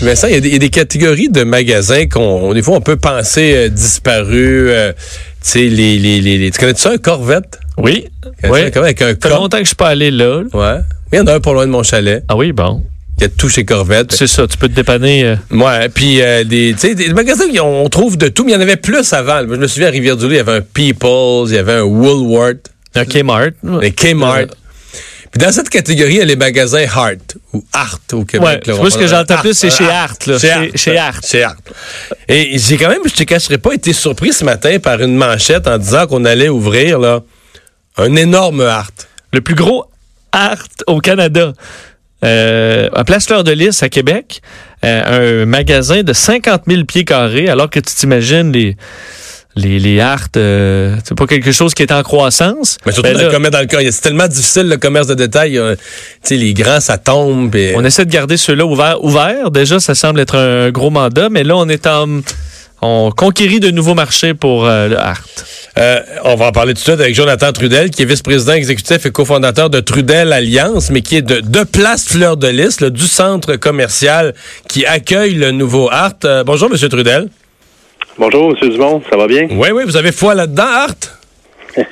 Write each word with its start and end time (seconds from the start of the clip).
Vincent, 0.00 0.26
il 0.26 0.46
y, 0.46 0.54
a 0.54 0.58
des 0.58 0.70
catégories 0.70 1.28
de 1.28 1.44
magasins 1.44 2.06
qu'on, 2.06 2.52
des 2.52 2.62
fois, 2.62 2.76
on 2.76 2.80
peut 2.80 2.96
penser 2.96 3.54
euh, 3.54 3.68
disparus. 3.68 4.66
Euh, 4.68 4.92
tu 4.92 4.98
sais, 5.40 5.68
les, 5.68 5.98
les, 5.98 6.20
les, 6.20 6.50
tu 6.50 6.58
connais 6.58 6.74
ça, 6.74 6.90
un 6.90 6.98
Corvette? 6.98 7.58
Oui. 7.78 8.08
oui. 8.44 8.60
Avec 8.74 9.02
un 9.02 9.08
ça 9.08 9.16
fait 9.22 9.28
longtemps 9.30 9.58
que 9.58 9.64
je 9.64 9.68
suis 9.68 9.76
pas 9.76 9.88
allé 9.88 10.10
là. 10.10 10.42
Ouais. 10.52 10.80
Il 11.12 11.18
y 11.18 11.20
en 11.20 11.26
a 11.26 11.34
un 11.34 11.40
pas 11.40 11.52
loin 11.52 11.66
de 11.66 11.70
mon 11.70 11.82
chalet. 11.82 12.24
Ah 12.28 12.36
oui, 12.36 12.52
bon. 12.52 12.82
Il 13.18 13.22
y 13.22 13.26
a 13.26 13.28
tout 13.28 13.48
chez 13.48 13.64
Corvette. 13.64 14.12
C'est 14.12 14.26
ça, 14.26 14.46
tu 14.48 14.58
peux 14.58 14.68
te 14.68 14.74
dépanner. 14.74 15.24
Euh... 15.24 15.36
Ouais, 15.52 15.88
puis 15.88 16.20
euh, 16.20 16.42
des, 16.42 16.74
des 16.74 17.12
magasins, 17.12 17.44
on 17.62 17.88
trouve 17.88 18.18
de 18.18 18.28
tout, 18.28 18.44
mais 18.44 18.52
il 18.52 18.54
y 18.54 18.58
en 18.58 18.60
avait 18.60 18.76
plus 18.76 19.12
avant. 19.12 19.40
Je 19.40 19.56
me 19.56 19.66
souviens 19.68 19.88
à 19.88 19.92
Rivière-du-Loup, 19.92 20.32
il 20.32 20.36
y 20.36 20.40
avait 20.40 20.56
un 20.56 20.60
People's, 20.60 21.50
il 21.50 21.54
y 21.54 21.58
avait 21.58 21.74
un 21.74 21.82
Woolworth. 21.82 22.70
Un 22.96 23.04
Kmart. 23.04 23.52
Un 23.64 23.90
Kmart. 23.90 24.46
Puis 25.34 25.44
dans 25.44 25.50
cette 25.50 25.68
catégorie, 25.68 26.12
il 26.12 26.18
y 26.18 26.22
a 26.22 26.24
les 26.24 26.36
magasins 26.36 26.86
Hart 26.94 27.38
ou 27.52 27.64
Art 27.72 27.98
au 28.12 28.24
Québec. 28.24 28.68
Ouais, 28.68 28.90
ce 28.90 28.96
que 28.96 29.08
j'entends 29.08 29.38
plus, 29.38 29.54
c'est 29.54 29.68
chez 29.68 29.90
Art. 29.90 30.14
Là. 30.28 30.38
Chez, 30.38 30.50
Art. 30.52 30.66
Chez 30.76 30.96
Art. 30.96 31.20
Chez 31.28 31.42
Art. 31.42 31.56
Et 32.28 32.56
j'ai 32.56 32.76
quand 32.76 32.88
même, 32.88 33.00
je 33.04 33.14
te 33.14 33.24
cacherai 33.24 33.58
pas, 33.58 33.72
été 33.74 33.92
surpris 33.92 34.32
ce 34.32 34.44
matin 34.44 34.78
par 34.78 35.00
une 35.00 35.16
manchette 35.16 35.66
en 35.66 35.76
disant 35.76 36.06
qu'on 36.06 36.24
allait 36.24 36.48
ouvrir 36.48 37.00
là, 37.00 37.20
un 37.96 38.14
énorme 38.14 38.60
Art. 38.60 38.92
Le 39.32 39.40
plus 39.40 39.56
gros 39.56 39.86
Art 40.30 40.68
au 40.86 41.00
Canada. 41.00 41.52
Euh, 42.24 42.88
à 42.94 43.02
Place 43.02 43.26
Fleur 43.26 43.42
de 43.42 43.50
Lys 43.50 43.82
à 43.82 43.88
Québec, 43.88 44.40
euh, 44.84 45.42
un 45.42 45.46
magasin 45.46 46.04
de 46.04 46.12
50 46.12 46.62
000 46.68 46.84
pieds 46.84 47.04
carrés, 47.04 47.48
alors 47.48 47.68
que 47.68 47.80
tu 47.80 47.92
t'imagines 47.92 48.52
les 48.52 48.76
les, 49.56 49.78
les 49.78 50.00
arts, 50.00 50.26
euh, 50.36 50.96
c'est 51.04 51.16
pas 51.16 51.26
quelque 51.26 51.52
chose 51.52 51.74
qui 51.74 51.82
est 51.82 51.92
en 51.92 52.02
croissance. 52.02 52.78
Mais 52.86 52.92
surtout 52.92 53.08
Ben 53.10 53.14
dans 53.14 53.18
là, 53.20 53.24
le 53.26 53.32
commerce, 53.32 53.52
dans 53.52 53.60
le 53.60 53.66
cas, 53.66 53.78
c'est 53.90 54.00
tellement 54.00 54.26
difficile 54.28 54.68
le 54.68 54.76
commerce 54.76 55.06
de 55.06 55.14
détail. 55.14 55.58
euh, 55.58 55.76
tu 55.76 55.82
sais, 56.22 56.36
les 56.36 56.54
grands, 56.54 56.80
ça 56.80 56.98
tombe. 56.98 57.54
et- 57.54 57.74
on 57.76 57.84
essaie 57.84 58.04
de 58.04 58.10
garder 58.10 58.36
ceux-là 58.36 58.66
ouverts. 58.66 59.02
Ouverts, 59.04 59.50
déjà, 59.50 59.78
ça 59.80 59.94
semble 59.94 60.20
être 60.20 60.36
un 60.36 60.70
gros 60.70 60.90
mandat, 60.90 61.28
mais 61.28 61.44
là, 61.44 61.56
on 61.56 61.68
est 61.68 61.86
en... 61.86 62.20
On 62.86 63.10
conquérit 63.16 63.60
de 63.60 63.70
nouveaux 63.70 63.94
marchés 63.94 64.34
pour 64.34 64.66
euh, 64.66 64.88
le 64.88 64.98
art. 64.98 65.22
Euh, 65.78 66.00
on 66.24 66.34
va 66.34 66.46
en 66.48 66.52
parler 66.52 66.74
tout 66.74 66.80
de 66.80 66.84
suite 66.84 67.00
avec 67.00 67.14
Jonathan 67.14 67.50
Trudel, 67.50 67.88
qui 67.90 68.02
est 68.02 68.04
vice-président 68.04 68.52
exécutif 68.52 69.06
et 69.06 69.10
cofondateur 69.10 69.70
de 69.70 69.80
Trudel 69.80 70.34
Alliance, 70.34 70.90
mais 70.90 71.00
qui 71.00 71.16
est 71.16 71.22
de, 71.22 71.40
de 71.40 71.64
Place 71.64 72.04
Fleur 72.06 72.36
de 72.36 72.46
Lys, 72.48 72.80
là, 72.82 72.90
du 72.90 73.06
centre 73.06 73.56
commercial 73.56 74.34
qui 74.68 74.84
accueille 74.84 75.32
le 75.34 75.50
nouveau 75.50 75.88
Art. 75.90 76.12
Euh, 76.26 76.44
bonjour, 76.44 76.68
Monsieur 76.68 76.90
Trudel. 76.90 77.28
Bonjour, 78.16 78.54
M. 78.62 78.68
Dumont, 78.68 79.02
ça 79.10 79.16
va 79.16 79.26
bien? 79.26 79.48
Oui, 79.50 79.68
oui, 79.74 79.82
vous 79.84 79.96
avez 79.96 80.12
foi 80.12 80.36
là-dedans, 80.36 80.62
Art? 80.62 80.94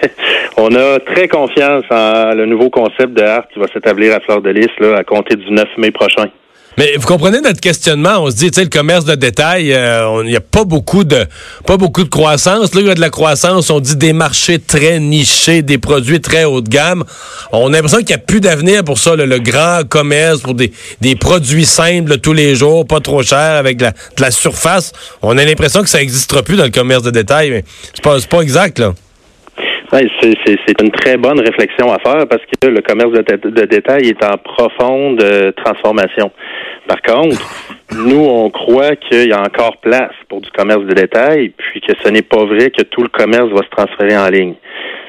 On 0.56 0.73
a 0.73 1.01
très 1.01 1.27
confiance 1.27 1.84
en 1.91 2.34
le 2.34 2.47
nouveau 2.47 2.70
concept 2.70 3.14
de 3.14 3.23
Art 3.23 3.48
qui 3.48 3.59
va 3.59 3.67
s'établir 3.67 4.14
à 4.14 4.20
Fleur 4.20 4.41
de 4.41 4.51
Lys 4.51 4.69
là, 4.79 4.98
à 4.98 5.05
compter 5.05 5.34
du 5.34 5.51
9 5.51 5.64
mai 5.79 5.91
prochain. 5.91 6.27
Mais 6.78 6.95
vous 6.97 7.06
comprenez 7.06 7.41
notre 7.41 7.61
questionnement? 7.61 8.20
On 8.20 8.31
se 8.31 8.37
dit, 8.37 8.51
tu 8.51 8.56
sais, 8.56 8.65
le 8.65 8.70
commerce 8.70 9.05
de 9.05 9.15
détail, 9.15 9.73
euh, 9.75 10.23
il 10.25 10.31
n'y 10.31 10.37
a 10.37 10.41
pas 10.41 10.65
beaucoup 10.65 11.05
de 11.05 11.27
pas 11.67 11.77
beaucoup 11.77 12.03
de 12.03 12.09
croissance. 12.09 12.75
Là, 12.75 12.81
il 12.81 12.87
y 12.87 12.91
a 12.91 12.95
de 12.95 13.01
la 13.01 13.11
croissance. 13.11 13.69
On 13.70 13.79
dit 13.81 13.97
des 13.97 14.12
marchés 14.14 14.59
très 14.59 14.98
nichés, 14.98 15.61
des 15.62 15.77
produits 15.79 16.20
très 16.20 16.45
haut 16.45 16.62
de 16.62 16.69
gamme. 16.69 17.05
On 17.53 17.69
a 17.69 17.70
l'impression 17.73 17.98
qu'il 17.98 18.06
n'y 18.09 18.14
a 18.14 18.19
plus 18.19 18.41
d'avenir 18.41 18.84
pour 18.84 18.98
ça, 18.98 19.14
le 19.17 19.39
grand 19.39 19.87
commerce, 19.89 20.41
pour 20.41 20.55
des, 20.55 20.73
des 21.01 21.14
produits 21.14 21.67
simples 21.67 22.19
tous 22.19 22.33
les 22.33 22.55
jours, 22.55 22.86
pas 22.86 23.01
trop 23.01 23.23
chers, 23.23 23.57
avec 23.57 23.77
de 23.77 23.84
la, 23.84 23.92
la 24.19 24.31
surface. 24.31 24.92
On 25.20 25.36
a 25.36 25.45
l'impression 25.45 25.83
que 25.83 25.89
ça 25.91 25.98
n'existera 25.98 26.42
plus 26.42 26.57
dans 26.57 26.64
le 26.64 26.70
commerce 26.70 27.03
de 27.03 27.11
détail, 27.11 27.51
mais 27.51 27.64
c'est 27.92 28.03
pas, 28.03 28.17
pas 28.31 28.41
exact, 28.41 28.79
là. 28.79 28.95
Ouais, 29.92 30.09
c'est- 30.23 30.33
une 30.81 30.91
très 30.91 31.19
bonne 31.19 31.39
réflexion 31.39 31.92
à 31.92 31.98
faire 31.98 32.27
parce 32.27 32.41
que 32.62 32.67
le 32.67 32.81
commerce 32.81 33.12
de 33.12 33.64
détail 33.67 34.09
est 34.09 34.25
en 34.25 34.39
profonde 34.39 35.23
euh, 35.23 35.53
transformation. 35.53 36.31
Par 36.87 37.01
contre, 37.03 37.37
nous, 37.95 38.25
on 38.25 38.51
croit 38.51 38.97
qu'il 38.97 39.29
y 39.29 39.33
a 39.33 39.41
encore 39.41 39.77
place 39.79 40.15
pour 40.29 40.41
du 40.41 40.51
commerce 40.51 40.85
de 40.85 40.95
détail, 40.95 41.53
puis 41.57 41.81
que 41.81 41.93
ce 42.03 42.09
n'est 42.09 42.23
pas 42.23 42.45
vrai 42.45 42.71
que 42.71 42.83
tout 42.83 43.03
le 43.03 43.09
commerce 43.09 43.49
va 43.51 43.63
se 43.63 43.71
transférer 43.71 44.17
en 44.17 44.29
ligne. 44.29 44.55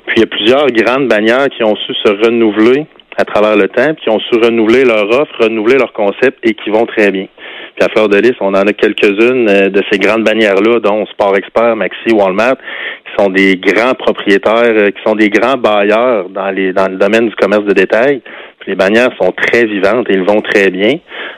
Puis 0.05 0.17
il 0.17 0.19
y 0.21 0.23
a 0.23 0.27
plusieurs 0.27 0.67
grandes 0.67 1.07
bannières 1.07 1.49
qui 1.49 1.63
ont 1.63 1.75
su 1.75 1.93
se 2.03 2.09
renouveler 2.09 2.85
à 3.17 3.25
travers 3.25 3.55
le 3.55 3.67
temps, 3.67 3.93
puis 3.93 4.03
qui 4.03 4.09
ont 4.09 4.19
su 4.19 4.35
renouveler 4.35 4.85
leur 4.85 5.07
offre, 5.09 5.43
renouveler 5.43 5.77
leur 5.77 5.93
concept 5.93 6.39
et 6.43 6.53
qui 6.53 6.69
vont 6.69 6.85
très 6.85 7.11
bien. 7.11 7.27
Puis 7.75 7.85
à 7.85 7.89
Fleur 7.89 8.09
de 8.09 8.17
Lys, 8.17 8.35
on 8.39 8.53
en 8.53 8.67
a 8.67 8.73
quelques-unes 8.73 9.49
euh, 9.49 9.69
de 9.69 9.81
ces 9.91 9.97
grandes 9.97 10.23
bannières-là, 10.23 10.79
dont 10.79 11.05
Sport 11.07 11.35
Expert, 11.37 11.75
Maxi, 11.75 12.13
Walmart, 12.13 12.57
qui 12.57 13.23
sont 13.23 13.29
des 13.29 13.55
grands 13.55 13.93
propriétaires, 13.93 14.73
euh, 14.75 14.91
qui 14.91 15.01
sont 15.03 15.15
des 15.15 15.29
grands 15.29 15.57
bailleurs 15.57 16.29
dans 16.29 16.51
le 16.51 16.97
domaine 16.97 17.29
du 17.29 17.35
commerce 17.35 17.65
de 17.65 17.73
détail. 17.73 18.21
Les 18.67 18.75
bannières 18.75 19.09
sont 19.21 19.31
très 19.31 19.65
vivantes 19.65 20.07
et 20.09 20.13
ils 20.13 20.23
vont 20.23 20.41
très 20.41 20.69
bien. 20.69 20.95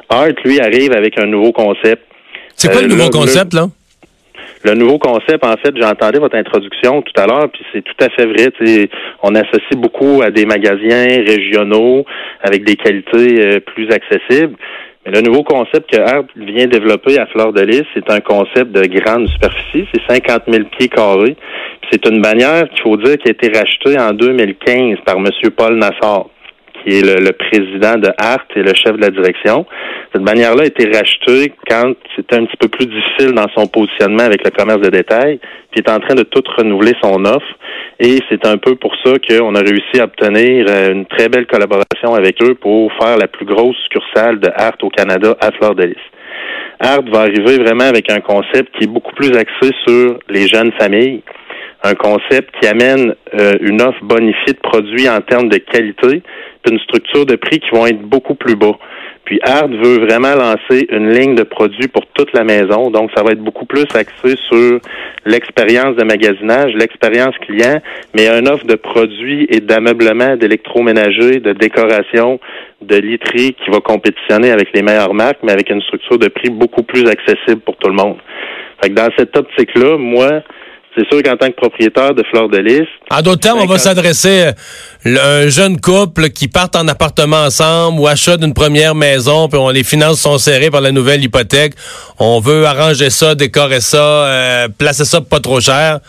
Art, 0.10 0.28
lui, 0.44 0.60
arrive 0.60 0.94
avec 0.94 1.18
un 1.20 1.26
nouveau 1.26 1.52
concept. 1.52 2.04
C'est 2.56 2.70
quoi 2.72 2.80
Euh, 2.82 2.84
le 2.84 2.88
nouveau 2.90 3.06
le- 3.06 3.10
concept, 3.10 3.54
là? 3.54 3.68
Le 4.64 4.74
nouveau 4.74 4.98
concept, 4.98 5.44
en 5.44 5.56
fait, 5.58 5.74
j'entendais 5.80 6.18
votre 6.20 6.36
introduction 6.36 7.02
tout 7.04 7.22
à 7.22 7.28
l'heure, 7.28 7.50
puis 7.54 7.64
c'est 7.72 7.84
tout 7.84 7.94
à 8.04 8.10
fait 8.10 8.26
vrai. 8.26 8.48
On 9.22 9.36
associe 9.36 9.76
beaucoup 9.78 10.22
à 10.24 10.32
des 10.32 10.46
magasins 10.46 11.08
régionaux 11.28 12.04
avec 12.42 12.64
des 12.64 12.76
qualités 12.76 13.42
euh, 13.46 13.60
plus 13.60 13.88
accessibles. 13.92 14.56
Mais 15.06 15.12
le 15.12 15.22
nouveau 15.22 15.44
concept 15.44 15.92
que 15.92 16.02
Art 16.02 16.24
vient 16.36 16.66
développer 16.66 17.20
à 17.20 17.28
Fleur 17.28 17.54
de 17.54 17.62
Lys, 17.62 17.84
c'est 17.94 18.10
un 18.10 18.22
concept 18.22 18.72
de 18.72 18.82
grande 19.00 19.28
superficie. 19.28 19.88
C'est 19.94 20.02
50 20.12 20.44
000 20.48 20.64
pieds 20.78 20.88
carrés. 20.88 21.36
C'est 21.92 22.04
une 22.08 22.22
bannière 22.22 22.68
qu'il 22.70 22.82
faut 22.82 22.98
dire 22.98 23.18
qui 23.20 23.28
a 23.28 23.32
été 23.32 23.52
rachetée 23.56 24.00
en 24.02 24.14
2015 24.14 24.98
par 25.06 25.18
M. 25.18 25.28
Paul 25.56 25.76
Nassar 25.78 26.26
qui 26.86 27.00
est 27.00 27.02
le, 27.02 27.24
le 27.24 27.32
président 27.34 27.98
de 27.98 28.10
Art 28.18 28.46
et 28.56 28.62
le 28.62 28.74
chef 28.76 28.94
de 28.94 29.02
la 29.02 29.10
direction. 29.10 29.66
Cette 30.14 30.24
bannière-là 30.24 30.64
a 30.64 30.66
été 30.66 30.86
rachetée 30.86 31.54
quand 31.70 31.94
c'était 32.16 32.38
un 32.38 32.46
petit 32.46 32.58
peu 32.58 32.68
plus 32.68 32.86
difficile 32.86 33.34
dans 33.34 33.48
son 33.56 33.68
positionnement 33.68 34.24
avec 34.24 34.46
le 34.46 34.52
commerce 34.52 34.82
de 34.82 34.90
détail, 34.90 35.40
puis 35.72 35.82
est 35.86 35.92
en 35.92 36.00
train 36.00 36.16
de 36.16 36.24
tout 36.24 36.44
renouveler 36.58 36.94
son 37.04 37.26
offre. 37.26 37.54
Et 38.00 38.20
c'est 38.30 38.46
un 38.46 38.58
peu 38.58 38.76
pour 38.76 38.94
ça 39.04 39.14
qu'on 39.28 39.56
a 39.56 39.60
réussi 39.60 40.00
à 40.00 40.04
obtenir 40.04 40.66
euh, 40.70 40.92
une 40.92 41.06
très 41.06 41.30
belle 41.30 41.48
collaboration 41.48 42.14
avec 42.14 42.42
eux 42.44 42.56
pour 42.56 42.92
faire 42.94 43.18
la 43.18 43.28
plus 43.28 43.46
grosse 43.46 43.76
succursale 43.84 44.40
de 44.40 44.50
Art 44.56 44.78
au 44.82 44.90
Canada 44.90 45.36
à 45.40 45.52
Fleur 45.52 45.76
de 45.76 45.84
Lys. 45.84 45.96
Art 46.80 47.04
va 47.12 47.22
arriver 47.22 47.58
vraiment 47.58 47.86
avec 47.86 48.12
un 48.12 48.20
concept 48.20 48.76
qui 48.78 48.84
est 48.84 48.92
beaucoup 48.92 49.14
plus 49.16 49.32
axé 49.38 49.72
sur 49.88 50.20
les 50.30 50.48
jeunes 50.48 50.74
familles, 50.80 51.22
un 51.84 51.96
concept 51.96 52.54
qui 52.60 52.68
amène 52.68 53.16
euh, 53.40 53.54
une 53.62 53.82
offre 53.82 54.04
bonifiée 54.04 54.54
de 54.54 54.60
produits 54.60 55.08
en 55.08 55.22
termes 55.22 55.50
de 55.50 55.58
qualité, 55.58 56.22
une 56.70 56.80
structure 56.80 57.26
de 57.26 57.36
prix 57.36 57.60
qui 57.60 57.70
vont 57.72 57.86
être 57.86 58.02
beaucoup 58.02 58.36
plus 58.36 58.56
bas. 58.56 58.78
Puis 59.26 59.40
Art 59.44 59.68
veut 59.68 60.06
vraiment 60.06 60.36
lancer 60.36 60.86
une 60.90 61.10
ligne 61.10 61.34
de 61.34 61.42
produits 61.42 61.88
pour 61.88 62.06
toute 62.14 62.32
la 62.34 62.44
maison, 62.44 62.92
donc 62.92 63.10
ça 63.16 63.24
va 63.24 63.32
être 63.32 63.44
beaucoup 63.44 63.66
plus 63.66 63.86
axé 63.96 64.36
sur 64.50 64.80
l'expérience 65.26 65.96
de 65.96 66.04
magasinage, 66.04 66.74
l'expérience 66.76 67.36
client, 67.40 67.82
mais 68.16 68.28
une 68.28 68.48
offre 68.48 68.66
de 68.66 68.76
produits 68.76 69.48
et 69.50 69.62
d'ameublement, 69.62 70.38
d'électroménager, 70.38 71.40
de 71.40 71.54
décoration, 71.54 72.40
de 72.84 72.98
literie 72.98 73.56
qui 73.56 73.72
va 73.72 73.80
compétitionner 73.80 74.52
avec 74.52 74.70
les 74.76 74.84
meilleures 74.84 75.16
marques, 75.16 75.40
mais 75.42 75.54
avec 75.54 75.72
une 75.72 75.82
structure 75.82 76.20
de 76.20 76.28
prix 76.28 76.52
beaucoup 76.52 76.84
plus 76.84 77.08
accessible 77.08 77.62
pour 77.62 77.78
tout 77.78 77.90
le 77.90 77.96
monde. 77.96 78.18
Fait 78.84 78.90
que 78.90 78.94
dans 78.94 79.10
cette 79.18 79.36
optique-là, 79.36 79.98
moi, 79.98 80.44
c'est 80.96 81.06
sûr 81.12 81.22
qu'en 81.24 81.36
tant 81.36 81.48
que 81.48 81.56
propriétaire 81.56 82.14
de 82.14 82.24
Fleur 82.32 82.48
de 82.50 82.58
Lys, 82.58 82.88
En 83.12 83.22
d'autres 83.22 83.42
termes, 83.42 83.60
on 83.60 83.66
va 83.66 83.78
s'adresser 83.78 84.52
à 85.06 85.28
un 85.28 85.48
jeune 85.50 85.80
couple 85.80 86.30
qui 86.30 86.48
partent 86.48 86.76
en 86.76 86.88
appartement 86.88 87.44
ensemble 87.44 88.00
ou 88.00 88.08
achat 88.08 88.38
d'une 88.38 88.54
première 88.54 88.96
maison, 88.96 89.48
puis 89.50 89.60
on, 89.60 89.70
les 89.70 89.84
finances 89.84 90.22
sont 90.22 90.38
serrées 90.38 90.70
par 90.72 90.82
la 90.82 90.92
nouvelle 90.92 91.24
hypothèque. 91.24 91.74
On 92.20 92.40
veut 92.40 92.66
arranger 92.66 93.10
ça, 93.10 93.36
décorer 93.36 93.82
ça, 93.82 93.98
euh, 93.98 94.68
placer 94.78 95.06
ça 95.06 95.22
pas 95.22 95.40
trop 95.40 95.60
cher. 95.60 96.00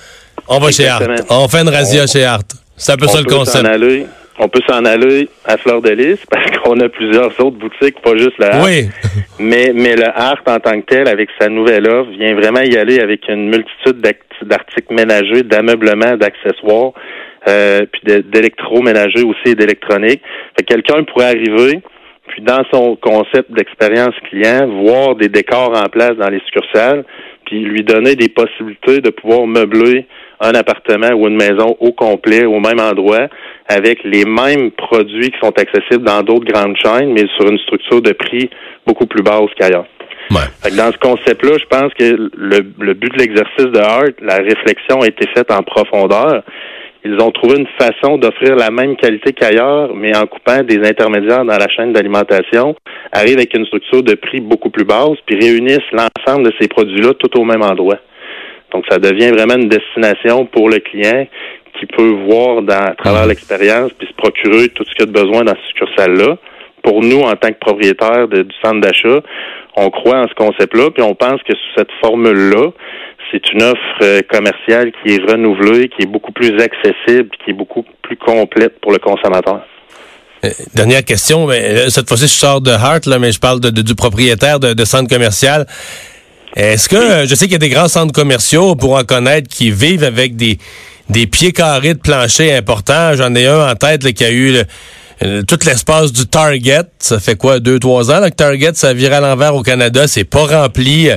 On 0.49 0.59
va 0.61 0.71
chez 0.71 0.87
Art. 0.87 1.03
On 1.31 1.49
fait 1.49 1.63
une 1.63 1.69
razzia 1.69 2.05
On- 2.05 2.07
chez 2.07 2.25
Art. 2.25 2.43
C'est 2.77 2.93
un 2.93 2.97
peu 2.97 3.09
ça 3.09 3.19
le 3.19 3.25
concept. 3.25 3.67
On 4.39 4.49
peut 4.49 4.61
s'en 4.69 4.85
aller 4.85 5.29
à 5.45 5.57
Fleur 5.57 5.81
de 5.81 5.91
Lys 5.91 6.25
parce 6.31 6.51
qu'on 6.59 6.79
a 6.81 6.89
plusieurs 6.89 7.29
autres 7.41 7.57
boutiques, 7.57 8.01
pas 8.01 8.17
juste 8.17 8.39
le. 8.39 8.65
Oui. 8.65 8.89
Mais, 9.39 9.73
mais 9.75 9.97
le 9.97 10.07
Art 10.07 10.41
en 10.47 10.59
tant 10.61 10.81
que 10.81 10.87
tel, 10.87 11.09
avec 11.09 11.29
sa 11.39 11.51
nouvelle 11.51 11.87
offre, 11.87 12.11
vient 12.11 12.35
vraiment 12.35 12.63
y 12.63 12.75
aller 12.79 13.01
avec 13.01 13.29
une 13.29 13.51
multitude 13.51 14.01
d'articles 14.43 14.95
ménagers, 14.95 15.43
d'ameublements, 15.43 16.17
d'accessoires, 16.17 16.93
euh, 17.47 17.85
puis 17.93 18.23
d'électroménagers 18.23 19.25
aussi 19.25 19.53
et 19.53 19.55
d'électronique. 19.55 20.23
Fait 20.57 20.65
que 20.65 20.73
quelqu'un 20.73 21.05
pourrait 21.05 21.27
arriver, 21.27 21.83
puis 22.29 22.41
dans 22.41 22.63
son 22.73 22.97
concept 22.97 23.53
d'expérience 23.53 24.15
client, 24.31 24.67
voir 24.83 25.17
des 25.17 25.29
décors 25.29 25.77
en 25.77 25.89
place 25.91 26.17
dans 26.17 26.31
les 26.31 26.41
succursales, 26.47 27.05
puis 27.45 27.63
lui 27.63 27.85
donner 27.85 28.17
des 28.17 28.29
possibilités 28.31 29.01
de 29.01 29.11
pouvoir 29.11 29.47
meubler 29.47 30.07
un 30.41 30.53
appartement 30.53 31.11
ou 31.15 31.29
une 31.29 31.37
maison 31.37 31.77
au 31.81 31.93
complet, 31.93 32.45
au 32.45 32.61
même 32.61 32.81
endroit, 32.81 33.29
avec 33.69 34.03
les 34.05 34.25
mêmes 34.25 34.71
produits 34.71 35.31
qui 35.31 35.39
sont 35.41 35.53
accessibles 35.59 36.05
dans 36.05 36.23
d'autres 36.23 36.51
grandes 36.51 36.77
chaînes, 36.77 37.13
mais 37.13 37.27
sur 37.37 37.51
une 37.51 37.59
structure 37.59 38.01
de 38.01 38.13
prix 38.13 38.49
beaucoup 38.87 39.07
plus 39.07 39.23
basse 39.23 39.51
qu'ailleurs. 39.59 39.87
Ouais. 40.31 40.71
Dans 40.77 40.91
ce 40.93 40.99
concept-là, 40.99 41.57
je 41.59 41.67
pense 41.67 41.95
que 41.95 42.31
le, 42.35 42.59
le 42.79 42.95
but 42.95 43.13
de 43.13 43.19
l'exercice 43.19 43.67
de 43.67 43.79
Hart, 43.79 44.15
la 44.21 44.37
réflexion 44.37 45.01
a 45.03 45.07
été 45.07 45.27
faite 45.35 45.51
en 45.53 45.63
profondeur. 45.63 46.43
Ils 47.05 47.21
ont 47.21 47.31
trouvé 47.31 47.59
une 47.59 47.69
façon 47.79 48.19
d'offrir 48.19 48.57
la 48.57 48.71
même 48.71 48.97
qualité 48.97 49.33
qu'ailleurs, 49.33 49.95
mais 49.95 50.17
en 50.17 50.27
coupant 50.27 50.65
des 50.65 50.79
intermédiaires 50.79 51.45
dans 51.45 51.57
la 51.57 51.69
chaîne 51.69 51.93
d'alimentation, 51.93 52.75
arrivent 53.13 53.37
avec 53.37 53.55
une 53.57 53.65
structure 53.67 54.03
de 54.03 54.15
prix 54.15 54.41
beaucoup 54.41 54.71
plus 54.71 54.85
basse, 54.85 55.19
puis 55.25 55.39
réunissent 55.39 55.93
l'ensemble 55.93 56.47
de 56.47 56.53
ces 56.61 56.67
produits-là 56.67 57.15
tout 57.15 57.39
au 57.39 57.45
même 57.45 57.63
endroit. 57.63 57.99
Donc, 58.73 58.85
ça 58.91 58.99
devient 58.99 59.31
vraiment 59.31 59.55
une 59.55 59.69
destination 59.69 60.47
pour 60.47 60.69
le 60.69 60.79
client 60.81 61.29
qui 61.79 61.87
peut 61.87 62.15
voir 62.29 62.63
dans, 62.63 62.85
à 62.85 62.95
travers 62.95 63.23
mhm. 63.23 63.29
l'expérience 63.31 63.93
puis 63.99 64.09
se 64.09 64.15
procurer 64.15 64.69
tout 64.71 64.85
ce 64.85 64.95
qu'il 64.95 65.03
a 65.03 65.07
de 65.07 65.13
besoin 65.13 65.45
dans 65.45 65.55
cette 65.55 65.65
succursale-là. 65.69 66.37
Pour 66.83 67.03
nous, 67.03 67.21
en 67.21 67.35
tant 67.35 67.49
que 67.49 67.59
propriétaire 67.59 68.29
du 68.29 68.47
centre 68.63 68.81
d'achat, 68.81 69.21
on 69.77 69.91
croit 69.91 70.19
en 70.19 70.29
ce 70.29 70.35
concept-là, 70.35 70.91
puis 70.91 71.03
on 71.03 71.15
pense 71.15 71.43
que 71.43 71.53
sous 71.53 71.75
cette 71.77 71.91
formule-là, 72.01 72.71
c'est 73.31 73.53
une 73.53 73.63
offre 73.63 73.79
euh, 74.03 74.21
commerciale 74.31 74.93
qui 75.03 75.15
est 75.15 75.31
renouvelée, 75.31 75.89
qui 75.89 76.05
est 76.05 76.11
beaucoup 76.11 76.33
plus 76.33 76.59
accessible, 76.61 77.29
qui 77.45 77.51
est 77.51 77.55
beaucoup 77.55 77.85
plus 78.03 78.17
complète 78.17 78.81
pour 78.81 78.93
le 78.93 78.99
consommateur. 78.99 79.63
Euh, 80.45 80.51
dernière 80.75 81.05
question, 81.05 81.47
mais 81.47 81.61
euh, 81.61 81.89
cette 81.89 82.09
fois-ci 82.09 82.25
je 82.25 82.33
sors 82.33 82.61
de 82.61 82.71
Hart, 82.71 83.07
là, 83.07 83.19
mais 83.19 83.33
je 83.33 83.41
parle 83.41 83.61
de, 83.61 83.71
du 83.71 83.95
propriétaire 83.95 84.61
de, 84.61 84.75
de 84.75 84.85
centre 84.85 85.09
commercial. 85.09 85.67
Est-ce 86.55 86.89
que 86.89 87.27
je 87.27 87.35
sais 87.35 87.47
qu'il 87.47 87.53
y 87.53 87.57
a 87.57 87.59
des 87.59 87.69
grands 87.69 87.89
centres 87.89 88.15
commerciaux 88.15 88.77
pour 88.77 88.95
en 88.95 89.03
connaître 89.03 89.49
qui 89.49 89.71
vivent 89.71 90.05
avec 90.05 90.37
des 90.37 90.57
des 91.11 91.27
pieds 91.27 91.53
carrés 91.53 91.95
de 91.95 92.01
plancher 92.01 92.55
importants. 92.55 93.15
J'en 93.15 93.35
ai 93.35 93.47
un 93.47 93.71
en 93.71 93.75
tête 93.75 94.05
là, 94.05 94.13
qui 94.13 94.25
a 94.25 94.33
eu 94.33 94.57
tout 95.49 95.59
l'espace 95.65 96.13
du 96.13 96.27
Target. 96.27 96.83
Ça 96.99 97.19
fait 97.19 97.37
quoi, 97.37 97.61
deux, 97.61 97.79
trois 97.79 98.11
ans 98.11 98.21
là, 98.21 98.31
que 98.31 98.37
Target, 98.37 98.73
ça 98.75 98.93
vire 98.93 99.13
à 99.13 99.21
l'envers 99.21 99.55
au 99.55 99.63
Canada? 99.63 100.07
C'est 100.07 100.25
pas 100.25 100.47
rempli. 100.47 101.11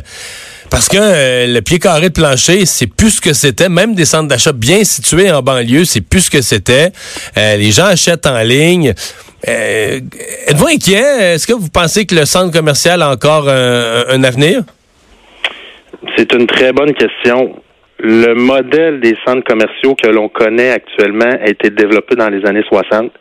Parce 0.69 0.87
que 0.87 0.97
euh, 0.99 1.47
le 1.47 1.61
pied 1.61 1.79
carré 1.79 2.09
de 2.09 2.13
plancher, 2.13 2.65
c'est 2.65 2.87
plus 2.87 3.11
ce 3.11 3.21
que 3.21 3.33
c'était. 3.33 3.69
Même 3.69 3.95
des 3.95 4.05
centres 4.05 4.27
d'achat 4.27 4.51
bien 4.51 4.83
situés 4.83 5.31
en 5.31 5.41
banlieue, 5.41 5.85
c'est 5.85 6.01
plus 6.01 6.21
ce 6.21 6.29
que 6.29 6.41
c'était. 6.41 6.91
Euh, 7.37 7.57
les 7.57 7.71
gens 7.71 7.85
achètent 7.85 8.27
en 8.27 8.39
ligne. 8.41 8.93
Euh, 9.47 9.99
êtes-vous 10.47 10.67
inquiet? 10.67 11.33
Est-ce 11.33 11.47
que 11.47 11.53
vous 11.53 11.69
pensez 11.69 12.05
que 12.05 12.13
le 12.13 12.25
centre 12.25 12.51
commercial 12.51 13.01
a 13.01 13.09
encore 13.09 13.49
un 13.49 14.23
avenir? 14.23 14.61
C'est 16.15 16.31
une 16.33 16.45
très 16.45 16.71
bonne 16.71 16.93
question. 16.93 17.55
Le 18.01 18.33
modèle 18.33 19.01
des 19.01 19.15
centres 19.27 19.43
commerciaux 19.43 19.93
que 19.93 20.09
l'on 20.09 20.29
connaît 20.29 20.71
actuellement 20.71 21.31
a 21.41 21.49
été 21.49 21.69
développé 21.69 22.15
dans 22.15 22.29
les 22.29 22.45
années 22.45 22.63
60. 22.69 23.11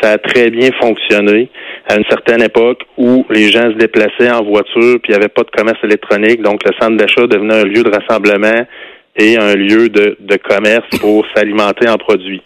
Ça 0.00 0.12
a 0.12 0.18
très 0.18 0.48
bien 0.50 0.70
fonctionné 0.80 1.50
à 1.88 1.96
une 1.96 2.04
certaine 2.08 2.40
époque 2.40 2.82
où 2.96 3.26
les 3.30 3.50
gens 3.50 3.70
se 3.72 3.76
déplaçaient 3.76 4.30
en 4.30 4.44
voiture 4.44 5.00
puis 5.02 5.08
il 5.08 5.10
n'y 5.10 5.16
avait 5.16 5.28
pas 5.28 5.42
de 5.42 5.50
commerce 5.50 5.82
électronique. 5.82 6.40
Donc, 6.40 6.60
le 6.64 6.70
centre 6.80 6.96
d'achat 6.96 7.26
devenait 7.26 7.62
un 7.62 7.64
lieu 7.64 7.82
de 7.82 7.90
rassemblement 7.90 8.64
et 9.16 9.36
un 9.36 9.54
lieu 9.54 9.88
de, 9.88 10.16
de 10.20 10.36
commerce 10.36 10.88
pour 11.00 11.26
s'alimenter 11.34 11.88
en 11.88 11.96
produits. 11.96 12.42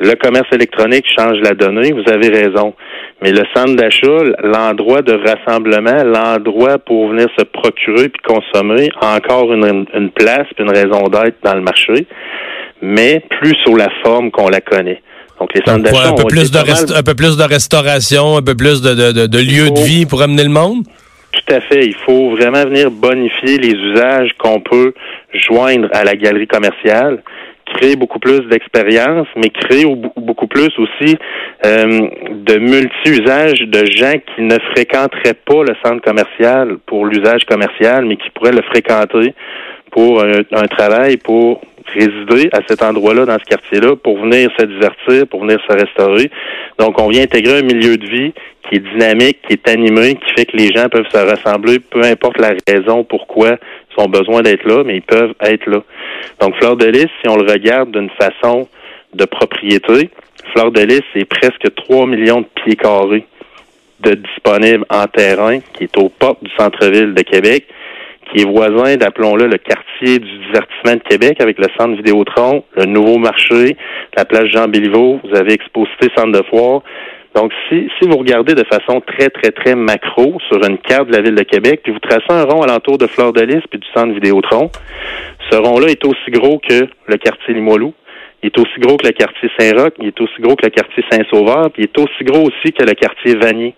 Le 0.00 0.14
commerce 0.14 0.48
électronique 0.52 1.04
change 1.16 1.38
la 1.42 1.52
donnée, 1.52 1.92
vous 1.92 2.12
avez 2.12 2.28
raison. 2.28 2.74
Mais 3.22 3.30
le 3.30 3.42
centre 3.54 3.74
d'achat, 3.76 4.24
l'endroit 4.42 5.02
de 5.02 5.14
rassemblement, 5.14 6.02
l'endroit 6.04 6.78
pour 6.78 7.08
venir 7.08 7.28
se 7.38 7.44
procurer 7.44 8.08
puis 8.08 8.22
consommer, 8.26 8.88
a 9.00 9.16
encore 9.16 9.52
une, 9.52 9.86
une 9.94 10.10
place 10.10 10.46
puis 10.54 10.64
une 10.64 10.70
raison 10.70 11.04
d'être 11.04 11.36
dans 11.42 11.54
le 11.54 11.60
marché, 11.60 12.06
mais 12.82 13.22
plus 13.40 13.54
sous 13.64 13.76
la 13.76 13.88
forme 14.02 14.30
qu'on 14.30 14.48
la 14.48 14.60
connaît. 14.60 15.00
Donc 15.40 15.50
les 15.54 15.62
centres 15.64 15.82
d'achat 15.82 16.10
un 16.10 16.14
peu 16.14 16.24
plus 16.24 16.50
de 16.50 16.58
un 16.58 17.02
peu 17.02 17.14
plus 17.14 17.36
de 17.36 17.42
restauration, 17.42 18.36
un 18.36 18.42
peu 18.42 18.54
plus 18.54 18.82
de, 18.82 18.94
de, 18.94 19.26
de, 19.26 19.38
lieux 19.38 19.70
de 19.70 19.80
vie 19.80 20.06
pour 20.06 20.22
amener 20.22 20.44
le 20.44 20.50
monde? 20.50 20.84
Tout 21.32 21.54
à 21.54 21.60
fait. 21.60 21.84
Il 21.84 21.96
faut 22.06 22.30
vraiment 22.30 22.62
venir 22.64 22.90
bonifier 22.90 23.58
les 23.58 23.72
usages 23.72 24.30
qu'on 24.38 24.60
peut 24.60 24.94
joindre 25.32 25.88
à 25.92 26.04
la 26.04 26.14
galerie 26.14 26.46
commerciale 26.46 27.22
créer 27.74 27.96
beaucoup 27.96 28.18
plus 28.18 28.40
d'expérience, 28.48 29.26
mais 29.36 29.50
créer 29.50 29.84
beaucoup 30.16 30.46
plus 30.46 30.70
aussi 30.78 31.16
euh, 31.66 32.08
de 32.30 32.58
multi-usages 32.58 33.60
de 33.60 33.84
gens 33.86 34.14
qui 34.34 34.42
ne 34.42 34.58
fréquenteraient 34.74 35.38
pas 35.44 35.62
le 35.62 35.74
centre 35.84 36.02
commercial 36.02 36.78
pour 36.86 37.06
l'usage 37.06 37.44
commercial, 37.44 38.04
mais 38.06 38.16
qui 38.16 38.30
pourraient 38.30 38.52
le 38.52 38.62
fréquenter 38.62 39.34
pour 39.90 40.24
un, 40.24 40.66
travail, 40.66 41.16
pour 41.18 41.60
résider 41.94 42.48
à 42.52 42.60
cet 42.66 42.82
endroit-là, 42.82 43.26
dans 43.26 43.38
ce 43.38 43.44
quartier-là, 43.44 43.94
pour 43.94 44.18
venir 44.18 44.50
se 44.58 44.66
divertir, 44.66 45.28
pour 45.28 45.42
venir 45.42 45.58
se 45.68 45.72
restaurer. 45.72 46.30
Donc, 46.80 47.00
on 47.00 47.08
vient 47.08 47.22
intégrer 47.22 47.58
un 47.58 47.62
milieu 47.62 47.96
de 47.96 48.06
vie 48.06 48.32
qui 48.68 48.76
est 48.76 48.78
dynamique, 48.80 49.38
qui 49.46 49.52
est 49.52 49.68
animé, 49.68 50.16
qui 50.16 50.32
fait 50.36 50.46
que 50.46 50.56
les 50.56 50.72
gens 50.72 50.88
peuvent 50.88 51.08
se 51.08 51.16
rassembler, 51.16 51.78
peu 51.78 52.02
importe 52.02 52.40
la 52.40 52.54
raison 52.66 53.04
pourquoi 53.04 53.56
ils 53.96 54.02
ont 54.02 54.08
besoin 54.08 54.42
d'être 54.42 54.64
là, 54.64 54.82
mais 54.84 54.96
ils 54.96 55.02
peuvent 55.02 55.34
être 55.40 55.66
là. 55.66 55.82
Donc, 56.40 56.56
Fleur 56.56 56.76
de 56.76 56.86
Lys, 56.86 57.08
si 57.22 57.28
on 57.28 57.36
le 57.36 57.50
regarde 57.50 57.90
d'une 57.90 58.10
façon 58.10 58.68
de 59.14 59.24
propriété, 59.24 60.10
Fleur 60.52 60.70
de 60.72 60.80
Lys, 60.82 61.02
c'est 61.14 61.24
presque 61.24 61.74
3 61.74 62.06
millions 62.06 62.40
de 62.40 62.46
pieds 62.62 62.76
carrés 62.76 63.26
de 64.00 64.14
disponibles 64.14 64.84
en 64.90 65.06
terrain, 65.06 65.60
qui 65.60 65.84
est 65.84 65.96
aux 65.96 66.08
portes 66.08 66.42
du 66.42 66.50
centre-ville 66.58 67.14
de 67.14 67.22
Québec, 67.22 67.66
qui 68.30 68.42
est 68.42 68.44
voisin, 68.44 68.96
d'appelons-le, 68.96 69.46
le 69.46 69.58
quartier 69.58 70.18
du 70.18 70.38
divertissement 70.46 70.94
de 70.94 71.08
Québec 71.08 71.40
avec 71.40 71.58
le 71.58 71.66
centre 71.78 71.96
Vidéotron, 71.96 72.64
le 72.76 72.86
nouveau 72.86 73.18
marché, 73.18 73.76
la 74.16 74.24
place 74.24 74.46
Jean-Béliveau, 74.46 75.20
vous 75.22 75.36
avez 75.36 75.52
Exposité 75.52 76.08
Centre 76.16 76.32
de 76.32 76.42
Foire. 76.48 76.82
Donc, 77.34 77.52
si, 77.68 77.88
si 77.98 78.08
vous 78.08 78.16
regardez 78.16 78.54
de 78.54 78.64
façon 78.64 79.00
très, 79.00 79.28
très, 79.28 79.50
très 79.50 79.74
macro 79.74 80.38
sur 80.48 80.64
une 80.64 80.78
carte 80.78 81.08
de 81.08 81.16
la 81.16 81.20
ville 81.20 81.34
de 81.34 81.42
Québec, 81.42 81.80
puis 81.82 81.92
vous 81.92 81.98
tracez 81.98 82.30
un 82.30 82.44
rond 82.44 82.62
alentour 82.62 82.96
de 82.96 83.08
Fleur 83.08 83.32
de 83.32 83.42
Lys 83.42 83.62
puis 83.68 83.80
du 83.80 83.88
centre 83.92 84.14
Vidéotron, 84.14 84.70
ce 85.50 85.56
rond-là 85.56 85.88
est 85.88 86.04
aussi 86.04 86.30
gros 86.30 86.58
que 86.58 86.86
le 87.06 87.16
quartier 87.16 87.54
Limoilou. 87.54 87.92
Il 88.42 88.48
est 88.48 88.58
aussi 88.58 88.78
gros 88.78 88.96
que 88.96 89.06
le 89.06 89.12
quartier 89.12 89.50
Saint-Roch, 89.58 89.94
il 89.98 90.08
est 90.08 90.20
aussi 90.20 90.40
gros 90.40 90.54
que 90.54 90.66
le 90.66 90.70
quartier 90.70 91.02
Saint-Sauveur, 91.10 91.70
puis 91.72 91.82
il 91.82 91.84
est 91.84 91.98
aussi 91.98 92.24
gros 92.24 92.42
aussi 92.42 92.72
que 92.72 92.84
le 92.84 92.92
quartier 92.92 93.34
Vanier. 93.36 93.74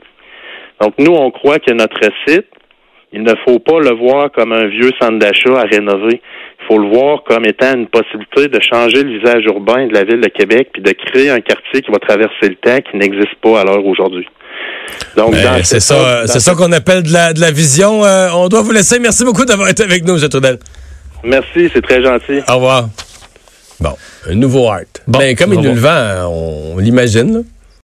Donc, 0.81 0.95
nous, 0.99 1.13
on 1.13 1.31
croit 1.31 1.59
que 1.59 1.73
notre 1.73 2.11
site, 2.27 2.47
il 3.13 3.23
ne 3.23 3.33
faut 3.47 3.61
pas 3.61 3.79
le 3.81 3.95
voir 3.95 4.31
comme 4.33 4.53
un 4.53 4.67
vieux 4.67 4.91
centre 5.01 5.19
d'achat 5.19 5.59
à 5.59 5.63
rénover. 5.63 6.21
Il 6.61 6.67
faut 6.67 6.79
le 6.79 6.89
voir 6.89 7.23
comme 7.25 7.45
étant 7.47 7.75
une 7.75 7.87
possibilité 7.87 8.49
de 8.49 8.61
changer 8.61 9.03
le 9.03 9.19
visage 9.19 9.45
urbain 9.45 9.87
de 9.87 9.93
la 9.93 10.05
ville 10.05 10.21
de 10.21 10.29
Québec 10.29 10.71
puis 10.73 10.83
de 10.83 10.91
créer 10.91 11.31
un 11.31 11.41
quartier 11.41 11.83
qui 11.83 11.91
va 11.91 11.99
traverser 11.99 12.49
le 12.49 12.57
temps 12.57 12.79
qui 12.91 12.97
n'existe 12.97 13.37
pas 13.43 13.61
à 13.61 13.65
l'heure 13.65 13.85
aujourd'hui. 13.85 14.27
Donc, 15.17 15.33
ben, 15.33 15.63
c'est 15.63 15.81
ça, 15.81 16.27
c'est 16.27 16.41
ça 16.41 16.55
qu'on 16.55 16.73
appelle 16.73 17.03
de 17.03 17.13
la, 17.13 17.33
de 17.33 17.41
la 17.41 17.51
vision. 17.51 18.05
Euh, 18.05 18.29
on 18.35 18.49
doit 18.49 18.63
vous 18.63 18.73
laisser. 18.73 18.99
Merci 18.99 19.25
beaucoup 19.25 19.45
d'avoir 19.45 19.69
été 19.69 19.83
avec 19.83 20.05
nous, 20.05 20.23
M. 20.23 20.29
Trudel. 20.29 20.59
Merci, 21.25 21.71
c'est 21.73 21.83
très 21.83 22.03
gentil. 22.03 22.41
Au 22.49 22.55
revoir. 22.55 22.89
Bon, 23.81 23.95
un 24.29 24.35
nouveau 24.35 24.69
art. 24.71 24.81
Ben, 25.07 25.37
comme 25.37 25.53
il 25.53 25.61
nous 25.61 25.75
le 25.75 25.81
vend, 25.81 26.31
on 26.31 26.79
l'imagine. 26.79 27.45